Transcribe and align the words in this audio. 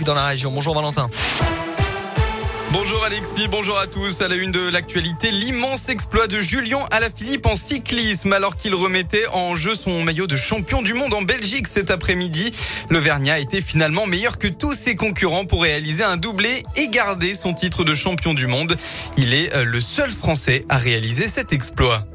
dans 0.00 0.14
la 0.14 0.26
région. 0.26 0.50
Bonjour 0.50 0.74
Valentin. 0.74 1.08
Bonjour 2.72 3.04
Alexis, 3.04 3.48
bonjour 3.48 3.78
à 3.78 3.86
tous. 3.86 4.22
À 4.22 4.28
la 4.28 4.36
une 4.36 4.50
de 4.50 4.70
l'actualité, 4.70 5.30
l'immense 5.30 5.90
exploit 5.90 6.26
de 6.26 6.40
Julien 6.40 6.80
Alaphilippe 6.90 7.44
en 7.44 7.54
cyclisme 7.54 8.32
alors 8.32 8.56
qu'il 8.56 8.74
remettait 8.74 9.26
en 9.34 9.54
jeu 9.56 9.74
son 9.74 10.02
maillot 10.02 10.26
de 10.26 10.36
champion 10.36 10.80
du 10.80 10.94
monde 10.94 11.12
en 11.12 11.20
Belgique 11.20 11.66
cet 11.66 11.90
après-midi. 11.90 12.50
Le 12.88 12.98
Vernia 12.98 13.38
été 13.38 13.60
finalement 13.60 14.06
meilleur 14.06 14.38
que 14.38 14.48
tous 14.48 14.72
ses 14.72 14.94
concurrents 14.94 15.44
pour 15.44 15.62
réaliser 15.62 16.02
un 16.02 16.16
doublé 16.16 16.62
et 16.76 16.88
garder 16.88 17.34
son 17.34 17.52
titre 17.52 17.84
de 17.84 17.92
champion 17.92 18.32
du 18.32 18.46
monde. 18.46 18.76
Il 19.18 19.34
est 19.34 19.54
euh, 19.54 19.64
le 19.64 19.80
seul 19.80 20.10
Français 20.10 20.64
à 20.70 20.78
réaliser 20.78 21.28
cet 21.28 21.52
exploit. 21.52 22.06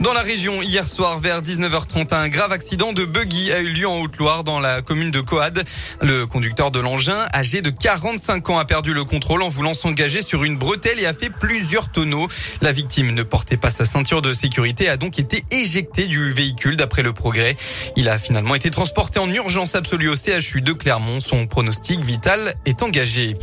Dans 0.00 0.14
la 0.14 0.22
région, 0.22 0.62
hier 0.62 0.86
soir, 0.86 1.18
vers 1.18 1.42
19h30, 1.42 2.14
un 2.14 2.28
grave 2.30 2.52
accident 2.52 2.94
de 2.94 3.04
buggy 3.04 3.52
a 3.52 3.60
eu 3.60 3.68
lieu 3.68 3.86
en 3.86 4.00
Haute-Loire, 4.00 4.44
dans 4.44 4.58
la 4.58 4.80
commune 4.80 5.10
de 5.10 5.20
Coade. 5.20 5.62
Le 6.00 6.24
conducteur 6.24 6.70
de 6.70 6.80
l'engin, 6.80 7.26
âgé 7.34 7.60
de 7.60 7.68
45 7.68 8.48
ans, 8.48 8.58
a 8.58 8.64
perdu 8.64 8.94
le 8.94 9.04
contrôle 9.04 9.42
en 9.42 9.50
voulant 9.50 9.74
s'engager 9.74 10.22
sur 10.22 10.42
une 10.44 10.56
bretelle 10.56 10.98
et 11.00 11.06
a 11.06 11.12
fait 11.12 11.28
plusieurs 11.28 11.92
tonneaux. 11.92 12.28
La 12.62 12.72
victime 12.72 13.12
ne 13.12 13.22
portait 13.22 13.58
pas 13.58 13.70
sa 13.70 13.84
ceinture 13.84 14.22
de 14.22 14.32
sécurité 14.32 14.84
et 14.84 14.88
a 14.88 14.96
donc 14.96 15.18
été 15.18 15.44
éjecté 15.50 16.06
du 16.06 16.32
véhicule 16.32 16.78
d'après 16.78 17.02
le 17.02 17.12
progrès. 17.12 17.54
Il 17.96 18.08
a 18.08 18.18
finalement 18.18 18.54
été 18.54 18.70
transporté 18.70 19.20
en 19.20 19.30
urgence 19.30 19.74
absolue 19.74 20.08
au 20.08 20.16
CHU 20.16 20.62
de 20.62 20.72
Clermont. 20.72 21.20
Son 21.20 21.46
pronostic 21.46 22.00
vital 22.00 22.54
est 22.64 22.82
engagé. 22.82 23.36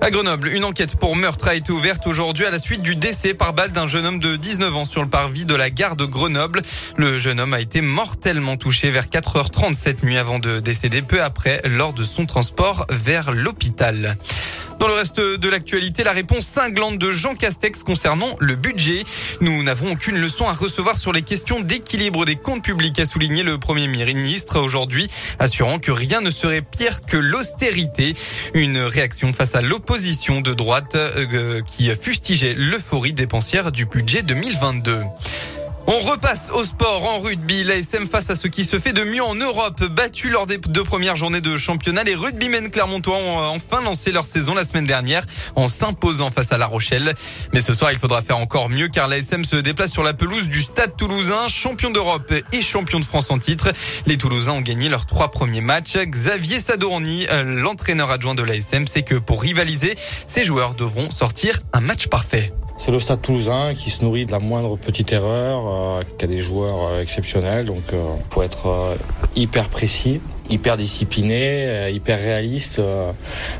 À 0.00 0.10
Grenoble, 0.10 0.48
une 0.48 0.64
enquête 0.64 0.96
pour 0.96 1.16
meurtre 1.16 1.48
a 1.48 1.54
été 1.54 1.72
ouverte 1.72 2.06
aujourd'hui 2.06 2.44
à 2.44 2.50
la 2.50 2.58
suite 2.58 2.82
du 2.82 2.94
décès 2.94 3.32
par 3.32 3.54
balle 3.54 3.72
d'un 3.72 3.88
jeune 3.88 4.04
homme 4.04 4.18
de 4.18 4.36
19 4.36 4.76
ans 4.76 4.84
sur 4.84 5.02
le 5.02 5.08
parvis 5.08 5.44
de 5.44 5.54
la 5.54 5.70
gare 5.70 5.96
de 5.96 6.04
Grenoble. 6.04 6.62
Le 6.96 7.18
jeune 7.18 7.40
homme 7.40 7.54
a 7.54 7.60
été 7.60 7.80
mortellement 7.80 8.56
touché 8.56 8.90
vers 8.90 9.06
4h37 9.06 10.04
nuit 10.04 10.18
avant 10.18 10.38
de 10.38 10.60
décéder 10.60 11.00
peu 11.00 11.22
après 11.22 11.62
lors 11.64 11.92
de 11.92 12.04
son 12.04 12.26
transport 12.26 12.86
vers 12.90 13.32
l'hôpital. 13.32 14.16
Dans 14.78 14.88
le 14.88 14.94
reste 14.94 15.20
de 15.20 15.48
l'actualité, 15.48 16.04
la 16.04 16.12
réponse 16.12 16.46
cinglante 16.46 16.98
de 16.98 17.10
Jean 17.10 17.34
Castex 17.34 17.82
concernant 17.82 18.36
le 18.40 18.56
budget. 18.56 19.04
Nous 19.40 19.62
n'avons 19.62 19.92
aucune 19.92 20.20
leçon 20.20 20.46
à 20.46 20.52
recevoir 20.52 20.96
sur 20.96 21.12
les 21.12 21.22
questions 21.22 21.60
d'équilibre 21.60 22.24
des 22.24 22.36
comptes 22.36 22.64
publics, 22.64 22.98
a 22.98 23.06
souligné 23.06 23.42
le 23.42 23.58
Premier 23.58 23.86
ministre 23.86 24.60
aujourd'hui, 24.60 25.08
assurant 25.38 25.78
que 25.78 25.92
rien 25.92 26.20
ne 26.20 26.30
serait 26.30 26.62
pire 26.62 27.02
que 27.06 27.16
l'austérité. 27.16 28.14
Une 28.54 28.78
réaction 28.78 29.32
face 29.32 29.54
à 29.54 29.62
l'opposition 29.62 30.40
de 30.40 30.54
droite 30.54 30.96
euh, 30.96 31.60
qui 31.62 31.90
fustigeait 31.94 32.54
l'euphorie 32.56 33.12
dépensière 33.12 33.72
du 33.72 33.86
budget 33.86 34.22
2022. 34.22 35.00
On 35.86 35.98
repasse 35.98 36.50
au 36.50 36.64
sport 36.64 37.04
en 37.04 37.20
rugby. 37.20 37.62
L'ASM 37.62 38.06
face 38.06 38.30
à 38.30 38.36
ce 38.36 38.48
qui 38.48 38.64
se 38.64 38.78
fait 38.78 38.94
de 38.94 39.04
mieux 39.04 39.22
en 39.22 39.34
Europe. 39.34 39.84
Battu 39.84 40.30
lors 40.30 40.46
des 40.46 40.56
deux 40.56 40.82
premières 40.82 41.14
journées 41.14 41.42
de 41.42 41.58
championnat, 41.58 42.04
les 42.04 42.14
rugbymen 42.14 42.70
clermontois 42.70 43.18
ont 43.18 43.42
euh, 43.42 43.46
enfin 43.48 43.82
lancé 43.82 44.10
leur 44.10 44.24
saison 44.24 44.54
la 44.54 44.64
semaine 44.64 44.86
dernière 44.86 45.24
en 45.56 45.68
s'imposant 45.68 46.30
face 46.30 46.52
à 46.52 46.58
La 46.58 46.66
Rochelle. 46.66 47.14
Mais 47.52 47.60
ce 47.60 47.74
soir, 47.74 47.92
il 47.92 47.98
faudra 47.98 48.22
faire 48.22 48.38
encore 48.38 48.70
mieux 48.70 48.88
car 48.88 49.08
l'ASM 49.08 49.44
se 49.44 49.56
déplace 49.56 49.92
sur 49.92 50.02
la 50.02 50.14
pelouse 50.14 50.48
du 50.48 50.62
Stade 50.62 50.96
toulousain, 50.96 51.48
champion 51.48 51.90
d'Europe 51.90 52.32
et 52.52 52.62
champion 52.62 52.98
de 52.98 53.04
France 53.04 53.30
en 53.30 53.38
titre. 53.38 53.70
Les 54.06 54.16
Toulousains 54.16 54.52
ont 54.52 54.62
gagné 54.62 54.88
leurs 54.88 55.04
trois 55.04 55.30
premiers 55.30 55.60
matchs. 55.60 55.98
Xavier 55.98 56.60
Sadorni, 56.60 57.26
euh, 57.30 57.42
l'entraîneur 57.42 58.10
adjoint 58.10 58.34
de 58.34 58.42
l'ASM, 58.42 58.86
sait 58.86 59.02
que 59.02 59.16
pour 59.16 59.42
rivaliser, 59.42 59.96
ses 60.26 60.44
joueurs 60.44 60.74
devront 60.74 61.10
sortir 61.10 61.60
un 61.74 61.80
match 61.80 62.06
parfait. 62.06 62.54
C'est 62.76 62.90
le 62.90 62.98
Stade 62.98 63.22
Toulousain 63.22 63.72
qui 63.74 63.90
se 63.90 64.04
nourrit 64.04 64.26
de 64.26 64.32
la 64.32 64.40
moindre 64.40 64.76
petite 64.76 65.12
erreur, 65.12 65.62
euh, 65.66 66.02
qui 66.18 66.24
a 66.24 66.28
des 66.28 66.40
joueurs 66.40 66.88
euh, 66.88 67.00
exceptionnels, 67.00 67.66
donc 67.66 67.82
il 67.92 67.94
euh, 67.94 68.14
faut 68.30 68.42
être 68.42 68.96
hyper 69.36 69.68
précis, 69.68 70.20
hyper 70.50 70.76
discipliné, 70.76 71.90
hyper 71.90 72.18
réaliste 72.18 72.80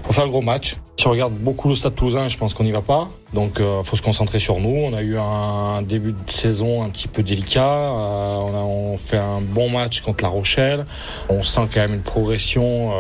pour 0.03 0.15
faire 0.15 0.25
le 0.25 0.31
gros 0.31 0.43
match. 0.43 0.77
Si 0.97 1.09
on 1.09 1.11
regarde 1.11 1.35
beaucoup 1.35 1.69
le 1.69 1.75
Stade 1.75 1.97
Toulousain, 1.97 2.29
je 2.29 2.39
pense 2.39 2.55
qu'on 2.55 2.65
n'y 2.65 2.71
va 2.71 2.81
pas. 2.81 3.09
Donc, 3.33 3.57
il 3.59 3.85
faut 3.85 3.97
se 3.97 4.03
concentrer 4.03 4.39
sur 4.39 4.61
nous. 4.61 4.69
On 4.69 4.95
a 4.95 5.03
eu 5.03 5.19
un 5.19 5.83
début 5.83 6.13
de 6.13 6.31
saison 6.31 6.85
un 6.85 6.89
petit 6.89 7.09
peu 7.09 7.23
délicat. 7.23 7.91
on 7.91 8.95
a 8.95 8.97
fait 8.97 9.19
un 9.19 9.41
bon 9.41 9.69
match 9.69 10.03
contre 10.03 10.23
La 10.23 10.31
Rochelle. 10.31 10.87
On 11.29 11.43
sent 11.43 11.69
quand 11.75 11.81
même 11.81 11.95
une 11.95 12.03
progression 12.03 12.93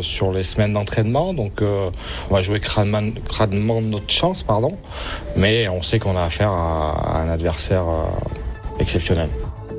sur 0.00 0.32
les 0.32 0.42
semaines 0.42 0.72
d'entraînement. 0.72 1.34
Donc, 1.34 1.60
on 1.60 2.34
va 2.34 2.40
jouer 2.40 2.60
crânement, 2.60 3.02
notre 3.82 4.10
chance, 4.10 4.42
pardon. 4.42 4.78
Mais 5.36 5.68
on 5.68 5.82
sait 5.82 5.98
qu'on 5.98 6.16
a 6.16 6.22
affaire 6.22 6.50
à 6.50 7.20
un 7.20 7.28
adversaire 7.28 7.84
exceptionnel. 8.80 9.28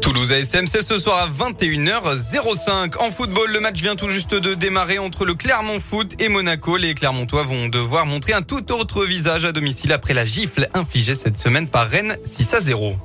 Toulouse 0.01 0.31
ASM, 0.31 0.65
c'est 0.67 0.81
ce 0.81 0.97
soir 0.97 1.17
à 1.17 1.27
21h05. 1.27 2.97
En 2.99 3.11
football, 3.11 3.51
le 3.51 3.59
match 3.59 3.81
vient 3.81 3.95
tout 3.95 4.09
juste 4.09 4.33
de 4.33 4.53
démarrer 4.53 4.97
entre 4.97 5.25
le 5.25 5.35
Clermont 5.35 5.79
Foot 5.79 6.21
et 6.21 6.29
Monaco. 6.29 6.77
Les 6.77 6.93
Clermontois 6.93 7.43
vont 7.43 7.67
devoir 7.67 8.05
montrer 8.05 8.33
un 8.33 8.41
tout 8.41 8.71
autre 8.71 9.05
visage 9.05 9.45
à 9.45 9.51
domicile 9.51 9.91
après 9.91 10.13
la 10.13 10.25
gifle 10.25 10.67
infligée 10.73 11.15
cette 11.15 11.37
semaine 11.37 11.67
par 11.67 11.87
Rennes 11.87 12.17
6 12.25 12.53
à 12.53 12.61
0. 12.61 12.95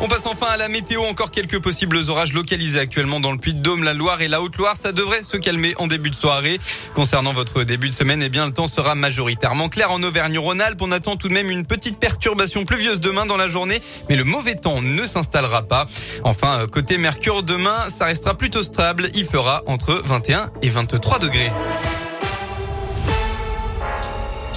On 0.00 0.08
passe 0.08 0.26
enfin 0.26 0.46
à 0.46 0.56
la 0.56 0.68
météo. 0.68 1.02
Encore 1.04 1.30
quelques 1.30 1.58
possibles 1.58 1.98
orages 2.08 2.34
localisés 2.34 2.78
actuellement 2.78 3.18
dans 3.18 3.32
le 3.32 3.38
Puy-de-Dôme, 3.38 3.82
la 3.82 3.94
Loire 3.94 4.20
et 4.20 4.28
la 4.28 4.42
Haute-Loire. 4.42 4.76
Ça 4.76 4.92
devrait 4.92 5.22
se 5.22 5.38
calmer 5.38 5.74
en 5.78 5.86
début 5.86 6.10
de 6.10 6.14
soirée. 6.14 6.60
Concernant 6.94 7.32
votre 7.32 7.62
début 7.62 7.88
de 7.88 7.94
semaine, 7.94 8.22
eh 8.22 8.28
bien, 8.28 8.46
le 8.46 8.52
temps 8.52 8.66
sera 8.66 8.94
majoritairement 8.94 9.68
clair 9.68 9.90
en 9.90 10.02
Auvergne-Rhône-Alpes. 10.02 10.80
On 10.82 10.92
attend 10.92 11.16
tout 11.16 11.28
de 11.28 11.32
même 11.32 11.50
une 11.50 11.64
petite 11.64 11.98
perturbation 11.98 12.64
pluvieuse 12.64 13.00
demain 13.00 13.24
dans 13.24 13.38
la 13.38 13.48
journée, 13.48 13.80
mais 14.10 14.16
le 14.16 14.24
mauvais 14.24 14.54
temps 14.54 14.82
ne 14.82 15.06
s'installera 15.06 15.62
pas. 15.62 15.86
Enfin, 16.24 16.60
euh, 16.60 16.66
côté 16.66 16.98
Mercure, 16.98 17.42
demain, 17.42 17.88
ça 17.88 18.04
restera 18.04 18.36
plutôt 18.36 18.62
stable. 18.62 19.08
Il 19.14 19.24
fera 19.24 19.62
entre 19.66 20.02
21 20.04 20.50
et 20.62 20.68
23 20.68 21.20
degrés. 21.20 21.50